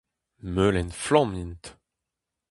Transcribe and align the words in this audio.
Melen 0.53 0.89
flamm 1.03 1.33
int. 1.43 1.65